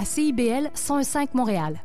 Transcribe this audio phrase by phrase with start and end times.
[0.00, 1.78] à CIBL 105 Montréal.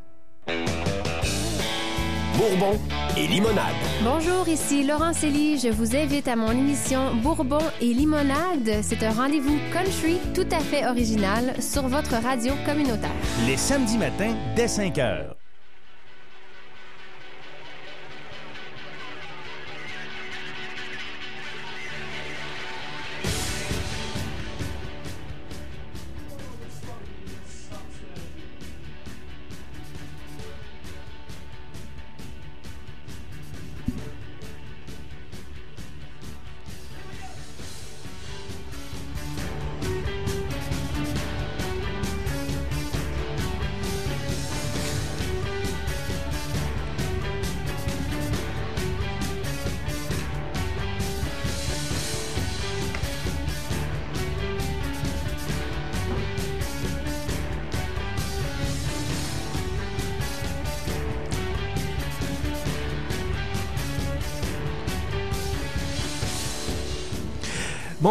[2.38, 2.80] Bourbon
[3.18, 3.76] et limonade.
[4.04, 5.57] Bonjour, ici Laurent Célie.
[5.57, 8.81] Je vous invite à mon émission Bourbon et limonade.
[8.83, 13.12] C'est un rendez-vous country tout à fait original sur votre radio communautaire.
[13.46, 15.34] Les samedis matins dès 5 heures.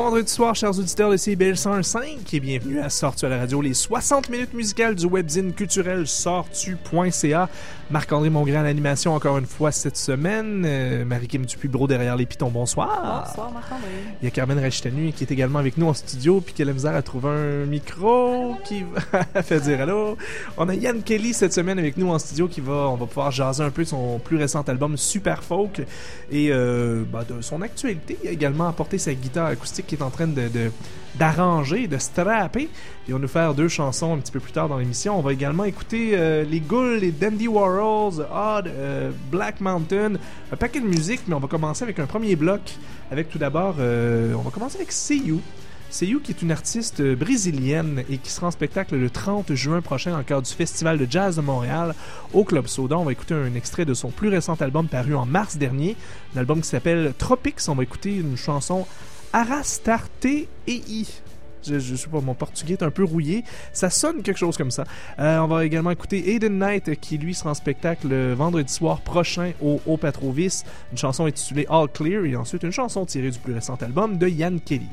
[0.04, 3.72] Vendredi soir, chers auditeurs de CBL 105 et bienvenue à Sortu à la radio, les
[3.72, 7.48] 60 minutes musicales du webzine culturel sortu.ca.
[7.90, 10.64] Marc-André Mongrain à l'animation encore une fois cette semaine.
[10.66, 13.24] Euh, Marie-Kim Dupuis-Bro derrière les pitons, bonsoir.
[13.26, 13.88] Bonsoir Marc-André.
[14.20, 16.64] Il y a Carmen Rachitanu qui est également avec nous en studio puis qui a
[16.66, 20.18] la misère à trouver un micro qui va fait dire allô.
[20.58, 23.30] On a Yann Kelly cette semaine avec nous en studio qui va, on va pouvoir
[23.30, 25.82] jaser un peu de son plus récent album Super Folk
[26.30, 28.18] et euh, bah, de son actualité.
[28.22, 30.70] Il a également apporté sa guitare acoustique est en train de, de
[31.18, 32.68] d'arranger, de strapper.
[33.08, 35.18] On va nous faire deux chansons un petit peu plus tard dans l'émission.
[35.18, 40.14] On va également écouter euh, les Ghouls, les Dandy Warhols, Odd, euh, Black Mountain,
[40.52, 42.60] un paquet de musique, mais on va commencer avec un premier bloc.
[43.10, 45.38] Avec tout d'abord, euh, on va commencer avec Seiyu.
[45.90, 50.10] Seiyu qui est une artiste brésilienne et qui sera en spectacle le 30 juin prochain
[50.10, 51.94] dans le cadre du Festival de Jazz de Montréal
[52.32, 52.98] au Club Soda.
[52.98, 55.96] On va écouter un extrait de son plus récent album paru en mars dernier,
[56.34, 57.60] un album qui s'appelle Tropics.
[57.68, 58.86] On va écouter une chanson
[59.34, 61.04] Arastarte EI.
[61.66, 63.42] Je, je sais pas, mon portugais est un peu rouillé.
[63.72, 64.84] Ça sonne quelque chose comme ça.
[65.18, 69.00] Euh, on va également écouter Aiden Knight qui lui sera en spectacle le vendredi soir
[69.00, 70.62] prochain au, au Patrovis.
[70.92, 74.28] Une chanson intitulée All Clear et ensuite une chanson tirée du plus récent album de
[74.28, 74.88] Yann Kelly.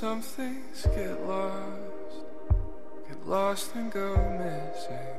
[0.00, 2.22] some things get lost,
[3.08, 5.16] get lost and go missing,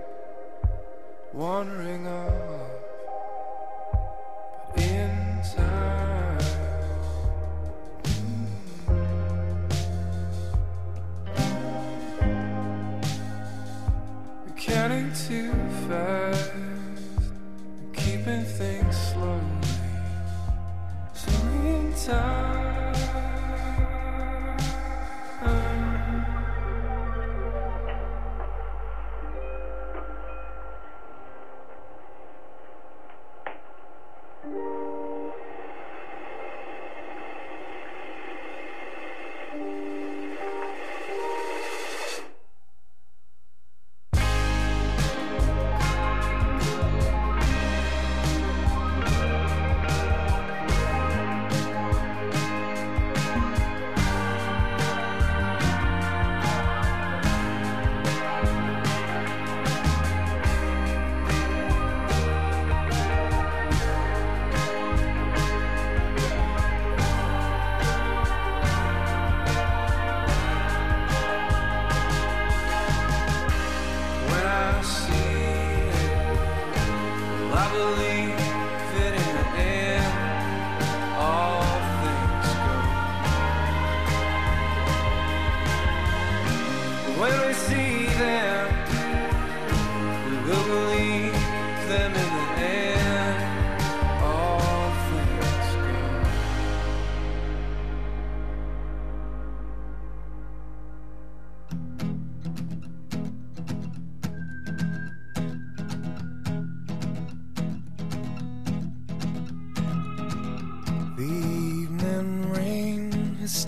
[1.33, 2.78] wandering off.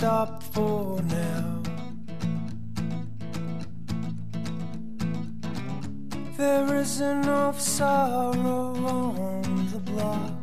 [0.01, 1.61] stop for now.
[6.37, 10.40] There is enough sorrow on the block.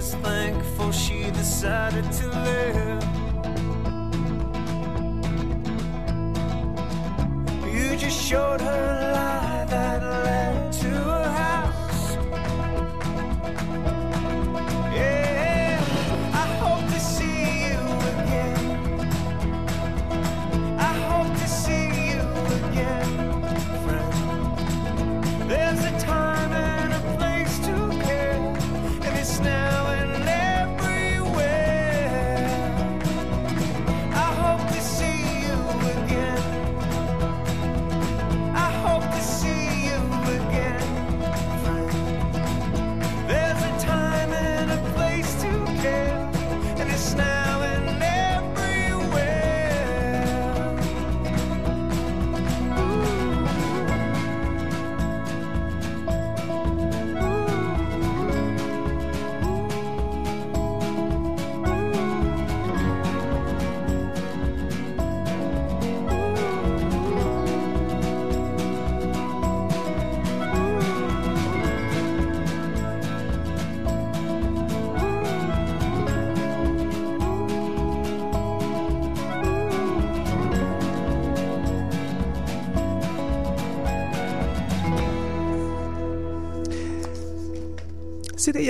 [0.00, 3.04] is thankful she decided to live.
[7.74, 8.99] You just showed her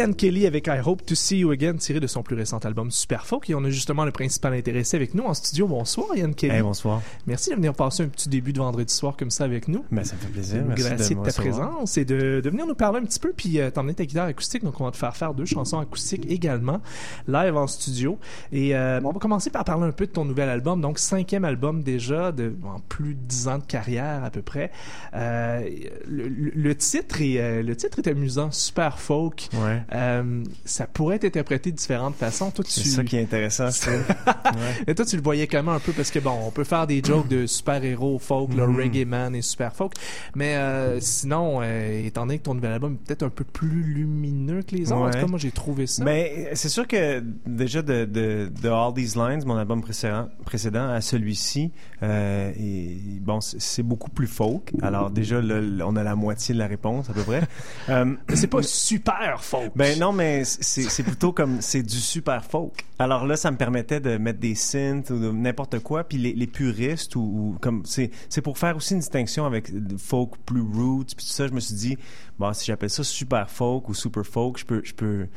[0.00, 2.90] Ian Kelly avec I Hope to See You Again, tiré de son plus récent album
[2.90, 3.50] Super Folk.
[3.50, 5.66] Et on a justement le principal intéressé avec nous en studio.
[5.66, 6.54] Bonsoir, Ian Kelly.
[6.54, 7.02] Hey, bonsoir.
[7.26, 9.84] Merci de venir passer un petit début de vendredi soir comme ça avec nous.
[9.92, 10.64] Ben, ça me fait plaisir.
[10.66, 13.60] Merci Merci de, ta présence et de, de venir nous parler un petit peu puis
[13.60, 14.64] euh, t'emmener ta guitare acoustique.
[14.64, 16.80] Donc, on va te faire faire deux chansons acoustiques également,
[17.28, 18.18] live en studio.
[18.52, 20.80] Et euh, on va commencer par parler un peu de ton nouvel album.
[20.80, 24.70] Donc, cinquième album déjà, de en plus de dix ans de carrière à peu près.
[25.12, 25.68] Euh,
[26.08, 29.48] le, le- le titre est euh, le titre est amusant, super folk.
[29.62, 29.82] Ouais.
[29.92, 32.50] Euh, ça pourrait être interprété de différentes façons.
[32.50, 32.88] Toi, C'est tu...
[32.88, 34.04] ça qui est intéressant, je trouve.
[34.50, 34.84] Ouais.
[34.88, 35.92] Et toi, tu le voyais comment un peu?
[35.92, 38.76] Parce que bon, on peut faire des jokes de super-héros folk, là, Mhm.
[38.76, 39.92] reggae man et super folk,
[40.34, 43.82] mais euh, sinon, euh, étant donné que ton nouvel album est peut-être un peu plus
[43.82, 45.12] lumineux que les autres, en Ouais.
[45.12, 46.02] tout cas, moi j'ai trouvé ça.
[46.04, 50.88] Mais c'est sûr que déjà de, de, de All These Lines, mon album précédent, précédent
[50.90, 51.70] à celui-ci,
[52.02, 54.72] et, bon, c'est c'est beaucoup plus folk.
[54.82, 57.42] Alors déjà, là, on a la moitié de la réponse à peu près.
[57.88, 59.70] Mais c'est pas super folk.
[59.80, 62.84] Ben non, mais c'est plutôt comme c'est du super folk.
[62.98, 66.04] Alors là, ça me permettait de mettre des synths ou n'importe quoi.
[66.04, 70.32] Puis les, les puristes ou, ou comme c'est pour faire aussi une distinction avec folk
[70.44, 71.14] plus roots.
[71.16, 71.96] Puis tout ça, je me suis dit,
[72.38, 75.28] bon, si j'appelle ça super folk ou super folk, je peux je peux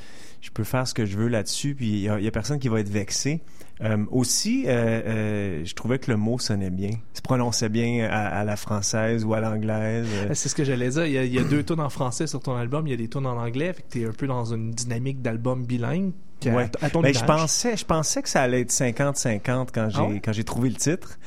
[0.43, 1.73] je peux faire ce que je veux là-dessus.
[1.73, 3.41] Puis il y, a- il y a personne qui va être vexé.
[3.81, 8.27] Euh, aussi, euh, euh, je trouvais que le mot sonnait bien, se prononçait bien à,
[8.39, 10.05] à la française ou à l'anglaise.
[10.33, 11.05] C'est ce que j'allais dire.
[11.05, 12.93] Il y, a, il y a deux tunes en français sur ton album, il y
[12.93, 16.11] a des tunes en anglais, fait que t'es un peu dans une dynamique d'album bilingue.
[16.45, 16.69] Ouais.
[16.81, 20.19] À ton Ben, je pensais, je pensais que ça allait être 50-50 quand j'ai Ah
[20.23, 21.17] quand j'ai trouvé le titre.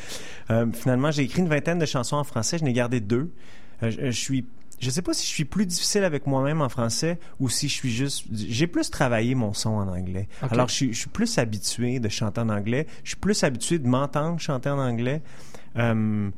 [0.74, 2.58] Finalement, j'ai écrit une vingtaine de chansons en français.
[2.58, 3.30] Je n'ai gardé deux.
[3.82, 4.44] Je, je suis,
[4.78, 7.74] je sais pas si je suis plus difficile avec moi-même en français ou si je
[7.74, 8.24] suis juste.
[8.32, 10.28] J'ai plus travaillé mon son en anglais.
[10.42, 12.86] Alors, je suis, je suis plus habitué de chanter en anglais.
[13.02, 15.22] Je suis plus habitué de m'entendre chanter en anglais.
[15.78, 16.30] Euh,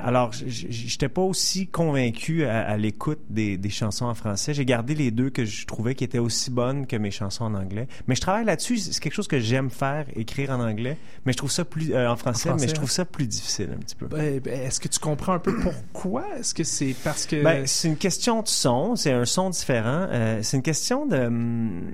[0.00, 4.52] alors, j'étais pas aussi convaincu à, à l'écoute des, des chansons en français.
[4.52, 7.54] J'ai gardé les deux que je trouvais qui étaient aussi bonnes que mes chansons en
[7.54, 7.86] anglais.
[8.08, 8.78] Mais je travaille là-dessus.
[8.78, 10.98] C'est quelque chose que j'aime faire, écrire en anglais.
[11.24, 12.76] Mais je trouve ça plus euh, en, français, français, mais je hein.
[12.76, 14.06] trouve ça plus difficile un petit peu.
[14.06, 16.24] Ben, ben, Est-ce que tu comprends un peu pourquoi?
[16.36, 17.42] Est-ce que c'est parce que...
[17.42, 20.08] Ben, c'est une question de son, c'est un son différent.
[20.10, 21.92] Euh, c'est une question de hum,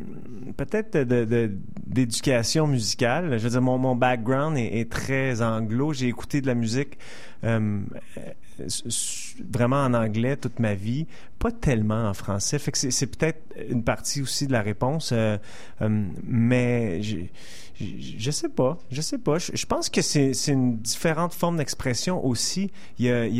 [0.56, 1.52] peut-être de- de-
[1.92, 3.38] d'éducation musicale.
[3.38, 5.92] Je veux dire, mon, mon background est, très anglo.
[5.92, 6.98] J'ai écouté de la musique
[7.44, 7.80] euh,
[9.50, 11.06] vraiment en anglais toute ma vie,
[11.38, 12.58] pas tellement en français.
[12.58, 15.10] Fait que c'est, peut-être une partie aussi de la réponse.
[15.12, 15.38] euh,
[15.80, 17.30] hum, mais j'ai-
[17.80, 19.38] je sais pas, je sais pas.
[19.38, 22.70] Je, je pense que c'est, une différente forme d'expression aussi.
[22.98, 23.36] Il y a, il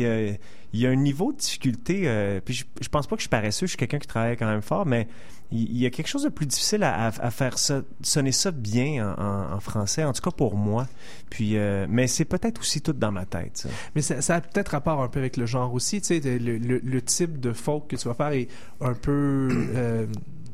[0.73, 2.03] y a, un niveau de difficulté.
[2.05, 3.67] euh, puis je, je pense pas que je suis paresseux.
[3.67, 5.07] Je suis quelqu'un qui travaille quand même fort, mais
[5.53, 8.51] il, y a quelque chose de plus difficile à, à- à faire ça, sonner ça
[8.51, 10.03] bien en, français.
[10.03, 10.87] En tout cas pour moi.
[11.29, 13.57] Puis, euh, mais c'est peut-être aussi tout dans ma tête.
[13.57, 13.69] Ça.
[13.95, 16.01] Mais ça, ça a peut-être rapport un peu avec le genre aussi.
[16.01, 18.47] Tu sais, le, le, le type de folk que tu vas faire est
[18.81, 19.49] un peu.
[19.75, 20.05] euh,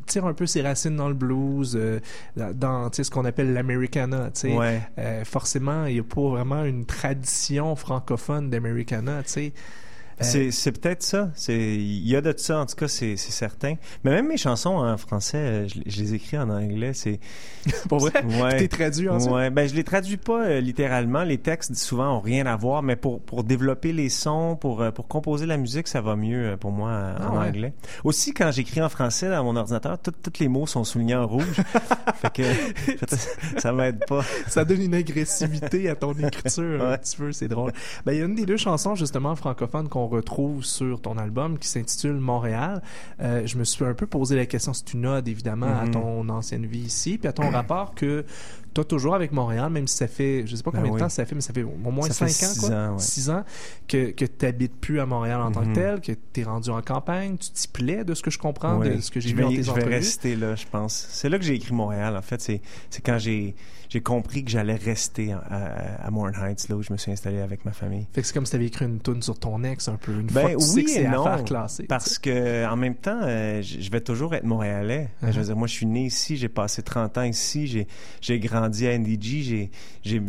[0.06, 2.00] tire un peu ses racines dans le blues, euh,
[2.36, 4.32] dans ce qu'on appelle l'Americana.
[4.44, 4.82] Ouais.
[5.24, 9.22] Forcément, il n'y a pas vraiment une tradition francophone d'Americana.
[9.22, 9.54] tu sais.
[10.22, 11.30] Euh, C'est, c'est peut-être ça.
[11.36, 13.76] C'est, il y a de ça, en tout cas, c'est, c'est certain.
[14.04, 16.92] Mais même mes chansons en français, euh, je, je les écris en anglais.
[16.94, 17.20] C'est,
[17.90, 18.12] Pour vrai?
[18.42, 18.58] Ouais.
[18.58, 19.32] T'es traduit ensuite?
[19.34, 21.24] Ouais, ben je les traduis pas euh, littéralement.
[21.24, 24.92] Les textes souvent ont rien à voir, mais pour pour développer les sons, pour euh,
[24.92, 27.48] pour composer la musique, ça va mieux euh, pour moi euh, Ah en ouais?
[27.48, 27.74] anglais.
[28.04, 31.46] Aussi quand j'écris en français dans mon ordinateur, tous les mots sont soulignés en rouge.
[32.16, 32.44] fait que
[33.58, 34.24] ça m'aide pas.
[34.48, 36.98] ça donne une agressivité à ton écriture un Ouais.
[36.98, 37.72] petit peu, c'est drôle.
[38.06, 41.58] Ben, il y a une des deux chansons justement francophones qu'on retrouve sur ton album
[41.58, 42.82] qui s'intitule Montréal.
[43.22, 45.92] Euh, je me suis un peu posé la question, c'est une ode évidemment à Mhm.
[45.92, 48.26] ton ancienne vie ici, puis à ton rapport que
[48.80, 51.00] tu as toujours avec Montréal, même si ça fait, je sais pas Ben combien de
[51.00, 52.70] temps ça fait, mais ça fait au moins Ça cinq fait ans, six quoi.
[52.76, 53.40] ans, ouais.
[53.40, 53.44] Ans
[53.88, 55.74] que, que tu n'habites plus à Montréal en tant que Mhm.
[55.74, 58.78] tel, que tu es rendu en campagne, tu t'y plais de ce que je comprends,
[58.78, 58.96] Ouais.
[58.96, 61.08] de ce que j'ai vu dans tes je vais rester là, je pense.
[61.12, 62.16] C'est là que j'ai écrit Montréal.
[62.18, 62.62] En fait, c'est
[63.04, 63.56] quand j'ai
[63.92, 67.12] j'ai compris que j'allais rester à, à, à Morin Heights, là où je me suis
[67.12, 68.06] installé avec ma famille.
[68.14, 70.12] Fait que c'est comme si tu avais écrit une tune sur ton ex un peu,
[70.12, 71.84] une Ben fois que tu sais oui que et non, sais.
[71.86, 75.10] Parce que en même temps, euh, je vais toujours être montréalais.
[75.24, 75.32] Uh-huh.
[75.32, 77.88] Je veux dire, moi, je suis né ici, j'ai passé 30 ans ici, j'ai
[78.22, 78.36] j'ai
[78.70, 79.72] grandi à NDG, j'ai
[80.04, 80.22] j'ai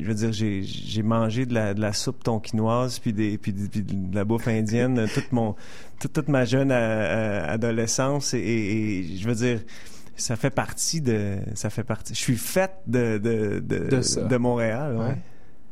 [0.00, 3.52] je veux dire, j'ai j'ai mangé de la de la soupe tonkinoise puis des puis,
[3.52, 5.54] de- puis de la bouffe indienne euh, toute mon
[6.00, 9.60] toute, toute ma jeune euh, euh, adolescence et, et- et je veux dire
[10.16, 13.88] ça fait partie de ça fait partie je suis faite de de de,
[14.28, 15.04] De Montréal ouais.
[15.06, 15.16] Ouais.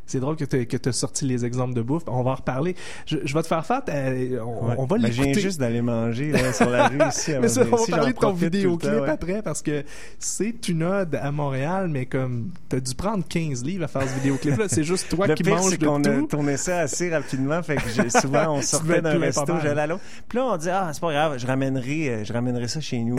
[0.07, 2.03] C'est drôle que tu as sorti les exemples de bouffe.
[2.07, 2.75] On va en reparler.
[3.07, 3.83] Je, je vais te faire faire.
[3.89, 4.75] euh, on, Ouais.
[4.79, 5.33] on va Ben, je l'écouter.
[5.33, 7.33] viens juste d'aller manger là, sur la rue ici.
[7.41, 9.09] Mais ça, on va parler de ton vidéoclip ouais.
[9.09, 9.85] après parce que
[10.19, 14.15] c'est une ode à Montréal, mais comme t'as dû prendre 15 livres à faire ce
[14.17, 16.27] vidéoclip-là, c'est juste toi Le qui pire, manges de qu'on a tout.
[16.27, 17.63] tourné ça assez rapidement.
[17.63, 20.03] Fait que j'ai- souvent, on sortait d'un resto, j'allais à l'autre.
[20.29, 22.99] Puis là, on dit, ah, c'est pas grave, je ramènerai, euh, je ramènerai ça chez
[22.99, 23.17] nous.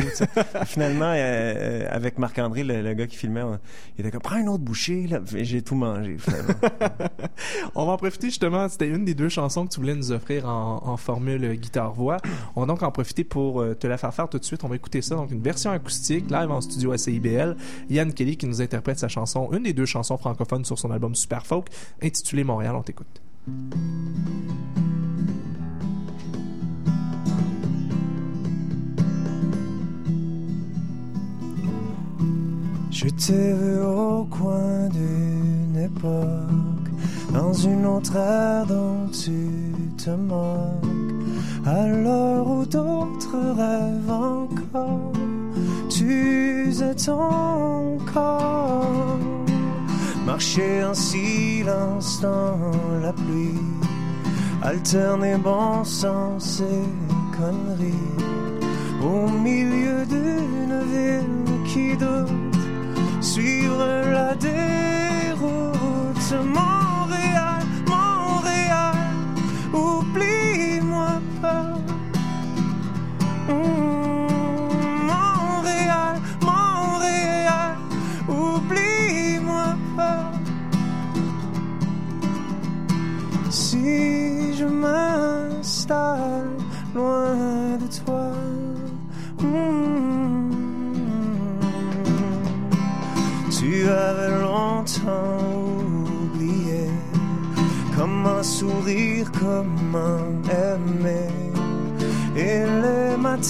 [0.66, 3.58] Finalement, euh, euh, avec Marc-André, le, le gars qui filmait, on-
[3.98, 5.08] il était comme, prends une autre bouchée.
[5.08, 5.20] Là.
[5.34, 6.54] J'ai tout mangé, finalement.
[7.76, 10.48] On va en profiter justement, c'était une des deux chansons que tu voulais nous offrir
[10.48, 12.18] en, formule guitare-voix.
[12.56, 14.64] On va donc en profiter pour euh, te la faire faire tout de suite.
[14.64, 17.56] On va écouter ça, donc une version acoustique, live en studio à CIBL.
[17.90, 21.16] Yann Kelly qui nous interprète sa chanson, une des deux chansons francophones sur son album
[21.16, 21.68] Super Folk,
[22.02, 23.22] intitulée Montréal, on t'écoute.
[32.94, 36.92] Je t'ai vu au coin d'une époque,
[37.34, 40.86] dans une autre ère dont tu te moques,
[41.66, 45.12] à l'heure où d'autres rêvent encore,
[45.90, 49.18] tu es ton corps.
[50.28, 52.60] Marcher en silence dans
[53.02, 53.60] la pluie,
[54.62, 58.14] alterner bon sens et conneries,
[59.02, 62.43] au milieu d'une ville qui doute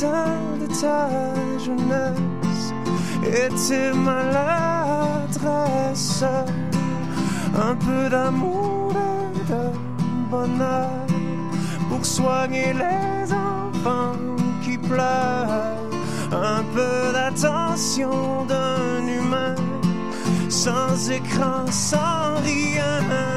[0.02, 1.08] de ta
[1.60, 2.74] jeunesse
[3.24, 5.44] étaient maladresse.
[7.56, 9.70] Un peu d'amour et de
[10.32, 10.90] bonheur
[11.90, 14.18] pour soigner les enfants
[14.64, 15.78] qui pleurent.
[16.32, 19.56] Un peu d'attention d'un humain
[20.50, 23.33] sans écran, sans rien.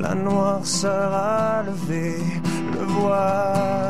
[0.00, 2.16] La noirceur a levé
[2.72, 3.85] le voile.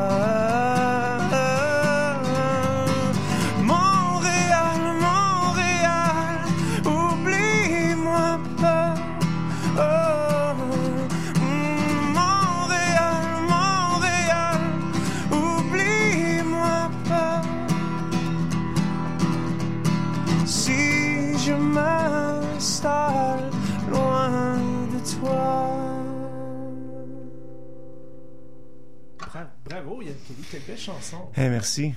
[30.87, 31.17] Chanson.
[31.35, 31.93] Eh, merci.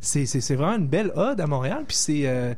[0.00, 2.22] C'est, c'est, c'est vraiment une belle ode à Montréal, puis c'est...
[2.26, 2.54] euh,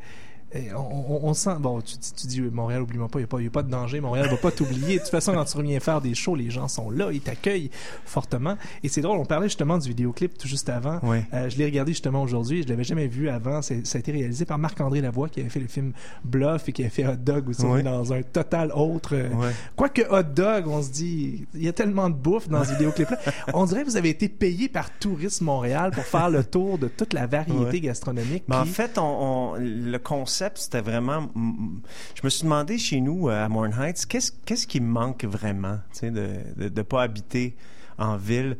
[0.76, 1.56] on, on- on sent...
[1.60, 3.62] Bon, tu, tu- tu dis Montréal, oublie-moi pas, il n'y a, pas- y a pas
[3.62, 4.94] de danger, Montréal va pas t'oublier.
[4.96, 7.70] De toute façon, quand tu reviens faire des shows, les gens sont là, ils t'accueillent
[8.04, 8.56] fortement.
[8.82, 10.98] Et c'est drôle, on parlait justement du vidéoclip tout juste avant.
[11.02, 11.24] Ouais.
[11.34, 13.62] Euh, je l'ai regardé justement aujourd'hui, je l'avais jamais vu avant.
[13.62, 15.92] C'est- ça a été réalisé par Marc-André Lavoie, qui avait fait le film
[16.24, 17.80] Bluff et qui avait fait Hot Dog aussi, On Ouais.
[17.80, 19.14] est dans un total autre...
[19.14, 19.52] euh, Ouais.
[19.76, 23.18] Quoique Hot Dog, on se dit, il y a tellement de bouffe dans ce vidéoclip-là.
[23.54, 26.88] On dirait que vous avez été payé par Tourisme Montréal pour faire le tour de
[26.88, 28.44] toute la variété gastronomique.
[28.48, 31.28] Mais en Puis- fait, on, on- le concept, c'était vraiment.
[31.34, 36.10] Je me suis demandé chez nous, euh, à Morn Heights, qu'est-ce qui manque vraiment, tu
[36.10, 37.56] de ne pas habiter
[37.98, 38.56] en ville?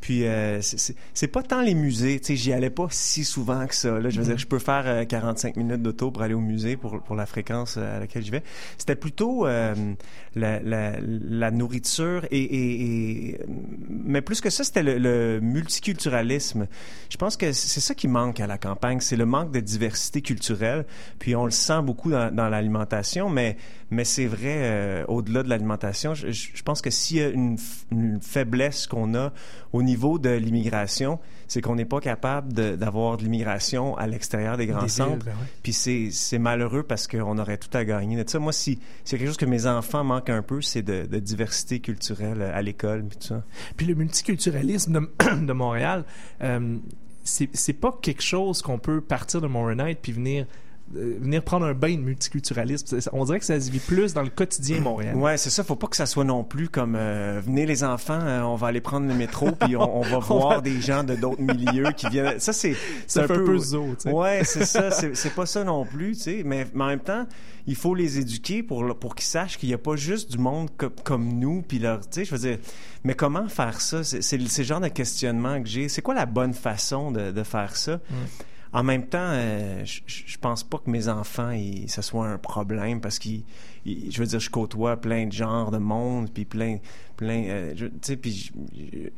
[0.00, 3.74] Puis, euh, c'est- pas tant les musées, tu sais, j'y allais pas si souvent que
[3.74, 3.98] ça.
[4.00, 4.10] Là.
[4.10, 7.00] Je veux dire, je peux faire euh, 45 minutes d'auto pour aller au musée pour,
[7.02, 8.42] pour la fréquence euh, à laquelle je vais.
[8.78, 9.74] C'était plutôt euh,
[10.34, 13.40] la, la, la nourriture et, et, et-
[13.88, 16.66] Mais plus que ça, c'était le, le multiculturalisme.
[17.08, 20.20] Je pense que c'est ça qui manque à la campagne, c'est le manque de diversité
[20.22, 20.84] culturelle.
[21.18, 23.56] Puis on le sent beaucoup dans, dans l'alimentation, mais
[23.92, 26.14] mais c'est vrai euh, au-delà de l'alimentation.
[26.14, 27.56] Je, pense que s'il y a une,
[27.90, 29.32] une faiblesse faiblesse qu'on a
[29.72, 34.66] au niveau de l'immigration, c'est qu'on n'est pas capable d'avoir de, l'immigration à l'extérieur des
[34.66, 35.24] grands Des centres.
[35.24, 35.46] ben ouais.
[35.62, 38.38] Puis c'est malheureux parce qu'on aurait tout à gagner de ça.
[38.38, 41.80] Moi, si c'est quelque chose que mes enfants manquent un peu, c'est de, de diversité
[41.80, 43.42] culturelle à l'école, puis tout ça.
[43.76, 46.04] Puis le multiculturalisme de, de Montréal,
[46.42, 46.76] euh,
[47.24, 50.46] c'est pas quelque chose qu'on peut partir de Montréal puis venir
[50.96, 52.98] euh, venir prendre un bain de multiculturalisme.
[53.12, 55.14] On dirait que ça se vit plus dans le quotidien Montréal.
[55.16, 55.62] Ouais, c'est ça.
[55.64, 58.68] Faut pas que ça soit non plus comme euh, venez les enfants, euh, on va
[58.68, 62.08] aller prendre le métro puis on, on va voir des gens de d'autres milieux qui
[62.08, 62.40] viennent.
[62.40, 62.74] Ça c'est
[63.16, 64.12] un peu zoo, tu sais.
[64.12, 64.90] Ouais, c'est ça.
[65.14, 66.42] C'est pas ça non plus, tu sais.
[66.44, 67.26] Mais, mais en même temps,
[67.66, 70.68] il faut les éduquer pour pour qu'ils sachent qu'il y a pas juste du monde
[70.76, 72.58] co- comme nous puis leur, tu sais, je veux dire.
[73.04, 74.02] Mais comment faire ça?
[74.04, 75.88] C'est le c'est le genre de questionnement que j'ai.
[75.88, 77.96] C'est quoi la bonne façon de, de faire ça?
[77.96, 78.14] Mm.
[78.72, 83.00] En même temps, euh, je pense pas que mes enfants, ils- ça soit un problème
[83.00, 83.42] parce qu'ils,
[83.84, 86.78] ils- je veux dire, je côtoie plein de genres de monde, puis plein,
[87.16, 88.52] plein, euh, tu sais, puis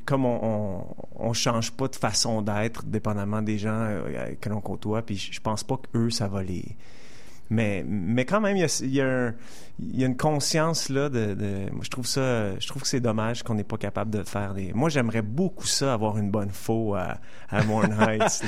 [0.07, 0.85] comme on, on,
[1.29, 5.33] on change pas de façon d'être dépendamment des gens euh, que l'on côtoie, puis je
[5.33, 6.65] je pense pas que eux, ça va les.
[7.51, 9.35] Mais, mais quand même, il y a, il y a, un-
[9.79, 12.89] il y a une conscience là de, de- moi, je trouve ça, je trouve que
[12.89, 14.73] c'est dommage qu'on n'est pas capable de faire des.
[14.73, 17.19] Moi, j'aimerais beaucoup ça, avoir une bonne faux à,
[17.51, 18.43] à Morn Heights.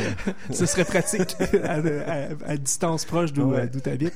[0.50, 3.70] Ce serait pratique à, à- à distance proche d'où Ouais.
[3.70, 4.14] tu habites.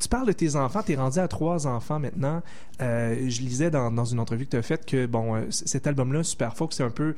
[0.00, 0.82] tu parles de tes enfants.
[0.82, 2.42] Tu es rendu à trois enfants maintenant.
[2.80, 5.86] Euh, je lisais dans, dans une entrevue que tu as faite que bon, euh, cet
[5.86, 7.14] album-là, Super Folk, c'est un peu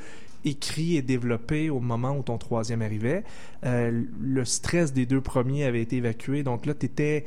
[0.47, 3.25] écrit et développé au moment où ton troisième arrivait.
[3.65, 6.43] Euh, le stress des deux premiers avait été évacué.
[6.43, 7.25] Donc là, tu étais,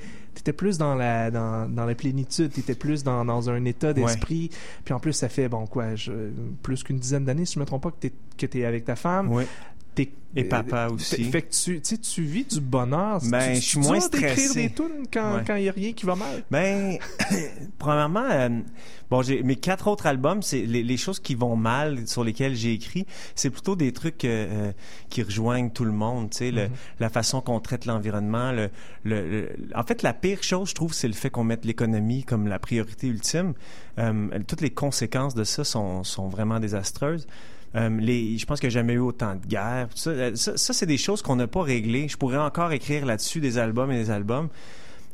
[0.58, 2.52] plus dans la, dans, dans la plénitude.
[2.54, 4.50] Tu étais plus dans, dans un état d'esprit.
[4.86, 6.32] Puis en plus, ça fait, bon, quoi, je-
[6.64, 8.12] plus qu'une dizaine d'années, si je me trompe pas, que tu
[8.48, 9.30] que es avec ta femme.
[10.36, 11.24] Et euh, papa aussi.
[11.24, 13.20] Fait que tu, tu sais, tu vis du bonheur.
[13.32, 14.68] Ben, Tu- je suis moins d'écrire stressé.
[14.68, 15.62] des tunes quand Ouais.
[15.62, 16.44] il y a rien qui va mal.
[16.52, 17.00] Ben,
[17.80, 18.50] premièrement, euh,
[19.10, 22.56] bon, j'ai mes quatre autres albums, c'est les, les choses qui vont mal sur lesquelles
[22.56, 24.72] j'ai écrit, c'est plutôt des trucs euh,
[25.10, 26.70] qui rejoignent tout le monde, tu sais, Mhm.
[27.00, 28.52] la façon qu'on traite l'environnement.
[28.52, 28.70] Le,
[29.04, 32.24] le, le- en fait, la pire chose, je trouve, c'est le fait qu'on mette l'économie
[32.24, 33.54] comme la priorité ultime.
[33.98, 37.26] Euh, toutes les conséquences de ça sont, sont vraiment désastreuses.
[37.76, 39.90] Euh, les, je pense qu'il n'y a jamais eu autant de guerres.
[40.08, 42.08] Euh, ça, ça, c'est des choses qu'on n'a pas réglées.
[42.08, 44.50] Je pourrais encore écrire là-dessus des albums et des albums.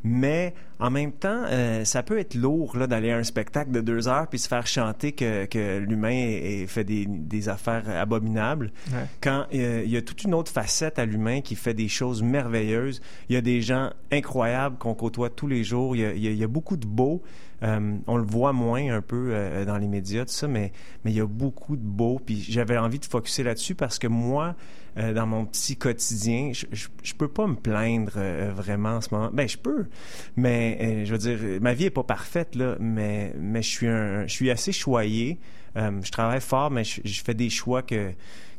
[0.04, 3.82] Mais en même temps, euh, ça peut être lourd là, d'aller à un spectacle de
[3.82, 8.72] deux heures puis se faire chanter que, que l'humain fait des, des affaires abominables.
[8.92, 9.06] Ouais.
[9.22, 12.22] Quand euh, il y a toute une autre facette à l'humain qui fait des choses
[12.24, 15.96] merveilleuses, il y a des gens incroyables qu'on côtoie tous les jours.
[15.96, 17.22] Il y a, il y a- il y a beaucoup de beau.
[17.64, 19.34] Euh, on le voit moins un peu
[19.66, 20.74] dans les médias, tout ça, mais,
[21.06, 22.20] mais il y a beaucoup de beau.
[22.24, 24.56] Puis j'avais envie de focuser là-dessus parce que moi,
[24.98, 28.20] dans mon petit quotidien, je, je, je peux pas me plaindre
[28.54, 29.30] vraiment en ce moment.
[29.34, 29.86] Ben, je peux,
[30.36, 33.88] mais euh, je veux dire, ma vie est pas parfaite là, mais mais je suis
[33.88, 35.40] je suis assez choyé.
[35.78, 38.12] Euh, je travaille fort, mais je, fais des choix que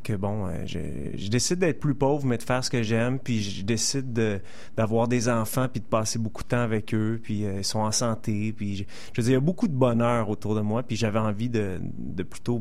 [0.02, 3.42] que bon, euh, je, décide d'être plus pauvre, mais de faire ce que j'aime, puis
[3.42, 4.40] je décide de
[4.76, 7.92] d'avoir des enfants, puis de passer beaucoup de temps avec eux, puis ils sont en
[7.92, 10.82] santé, puis je, je veux dire, il y a beaucoup de bonheur autour de moi,
[10.82, 12.60] puis j'avais envie de, de plutôt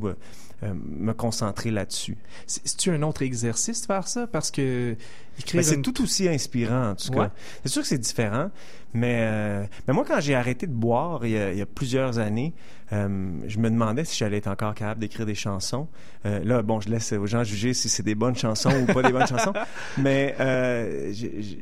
[0.63, 2.17] euh, me concentrer là-dessus.
[2.47, 4.25] C'est- C'est-tu un autre exercice de faire ça?
[4.27, 4.95] Parce que
[5.39, 7.25] écrire Ben, c'est tout aussi inspirant, en tout Ouais.
[7.25, 7.31] cas.
[7.63, 8.49] C'est sûr que c'est différent,
[8.93, 11.65] mais, euh, mais moi, quand j'ai arrêté de boire il y a, il y a
[11.65, 12.53] plusieurs années,
[12.93, 15.87] euh, je me demandais si j'allais être encore capable d'écrire des chansons.
[16.25, 19.01] Euh, là, bon, je laisse aux gens juger si c'est des bonnes chansons ou pas
[19.03, 19.53] des bonnes chansons,
[19.97, 21.55] mais euh, je, je-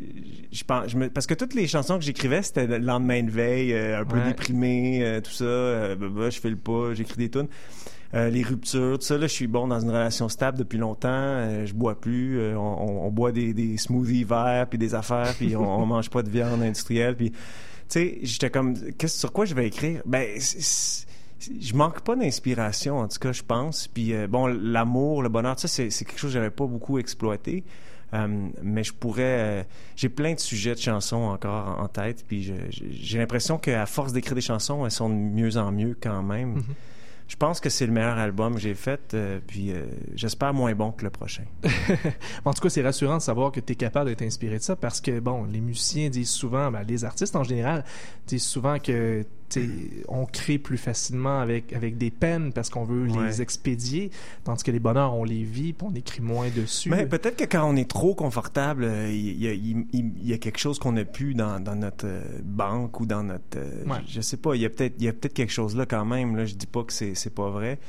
[0.51, 3.31] je pense, je me- parce que toutes les chansons que j'écrivais, c'était le lendemain de
[3.31, 4.27] veille, un peu Ouais.
[4.27, 5.95] déprimé, tout ça.
[5.95, 7.47] bah, bah, je fais le pas, j'écris des tunes.
[8.15, 11.07] Euh, les ruptures, tout ça, là, je suis bon dans une relation stable depuis longtemps.
[11.09, 12.39] euh, je bois plus.
[12.39, 16.09] euh, on, on- boit des, des smoothies verts puis des affaires, puis on, on mange
[16.11, 17.15] pas de viande industrielle.
[17.15, 17.37] Puis, tu
[17.89, 20.01] sais, j'étais comme, qu'est-ce sur quoi je vais écrire?
[20.05, 23.87] Ben, je manque pas d'inspiration, en tout cas, je pense.
[23.87, 27.63] Puis, euh, bon, l'amour, le bonheur, ça, c'est quelque chose que j'avais pas beaucoup exploité.
[28.13, 28.27] Euh,
[28.61, 29.23] mais je pourrais.
[29.23, 29.63] euh,
[29.95, 34.35] j'ai plein de sujets de chansons encore en, tête, puis j'ai l'impression qu'à force d'écrire
[34.35, 36.53] des chansons, elles sont de mieux en mieux quand même.
[36.57, 36.63] Mhm.
[37.33, 40.75] Je pense que c'est le meilleur album que j'ai fait, euh, puis euh, j'espère moins
[40.75, 41.45] bon que le prochain.
[42.45, 44.75] En tout cas, c'est rassurant de savoir que tu es capable d'être inspiré de ça
[44.75, 47.85] parce que, bon, les musiciens disent souvent, ben, les artistes en général
[48.27, 49.25] disent souvent que
[50.07, 53.27] on crée plus facilement avec, avec des peines parce qu'on veut Ouais.
[53.27, 54.11] les expédier,
[54.43, 56.89] tandis que les bonheurs, on les vit puis on écrit moins dessus.
[56.89, 60.27] Mais peut-être que quand on est trop confortable, euh, il y, a- il- il- il
[60.27, 63.57] y a quelque chose qu'on n'a plus dans, dans notre euh, banque ou dans notre...
[63.57, 63.97] euh, Ouais.
[64.07, 66.35] je, je sais pas, il y a peut-être peut-être quelque chose là quand même.
[66.35, 67.79] Là, je dis pas que c'est pas vrai,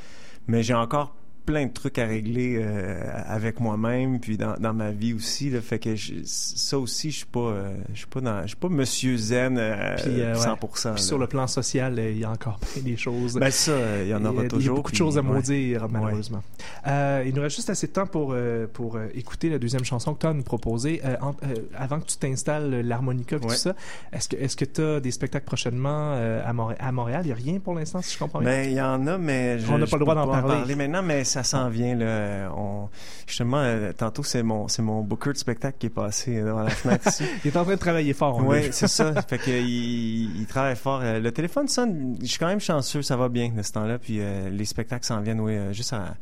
[0.46, 1.14] mais j'ai encore
[1.44, 5.50] plein de trucs à régler euh, avec moi-même, puis dans, dans ma vie aussi.
[5.50, 8.48] Là, fait que je- ça aussi, je suis pas, euh, je suis pas dans, je
[8.48, 10.40] suis pas Monsieur Zen euh, Puis, euh, ouais.
[10.40, 10.58] 100%.
[10.58, 10.96] Puis là.
[10.96, 13.34] sur le plan social, euh, il y a encore bien des choses.
[13.34, 14.60] Ben ça, euh, il y en aura Il y toujours.
[14.62, 15.26] Il y a beaucoup de choses à ouais.
[15.28, 16.42] maudire, malheureusement.
[16.86, 19.84] Euh, il nous reste juste assez de temps pour, euh, pour euh, écouter la deuxième
[19.84, 21.00] chanson que tu as à nous proposer.
[21.04, 23.56] Euh, en- euh, avant que tu t'installes euh, l'harmonica et tout Ouais.
[23.56, 23.74] ça,
[24.12, 26.52] est-ce que est-ce que tu as des spectacles prochainement euh, à,
[26.92, 27.20] Montréal?
[27.24, 28.48] Il n'y a rien pour l'instant, si je comprends bien.
[28.50, 30.74] Ben, il y en a, mais je, On n'a pas le droit d'en parler.
[30.74, 32.50] maintenant, mais ça s'en vient, là.
[32.56, 32.88] On,
[33.26, 36.70] justement, euh, tantôt, c'est mon, c'est mon booker de spectacle qui est passé devant la
[36.70, 37.24] fenêtre ici.
[37.44, 38.38] Il est en train de travailler fort.
[38.44, 39.12] Oui, c'est ça.
[39.22, 41.00] Fait que il, il travaille fort.
[41.02, 42.16] Euh, Le téléphone sonne.
[42.20, 43.98] Je suis quand même chanceux, ça va bien de ce temps-là.
[43.98, 46.14] Puis euh, les spectacles s'en viennent, oui, juste à,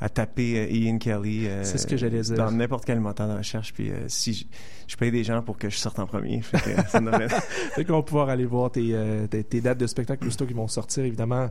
[0.00, 1.46] à taper Ian Kelly.
[1.46, 2.36] euh, C'est ce que j'allais dire.
[2.36, 3.72] Dans n'importe quel moteur de recherche.
[3.72, 4.44] Puis euh, si je,
[4.86, 7.00] je paye des gens pour que je sorte en premier, fait que ça
[7.74, 8.94] Fait qu'on va pouvoir aller voir tes,
[9.30, 11.48] tes, tes dates de spectacle aussitôt qui vont sortir, évidemment.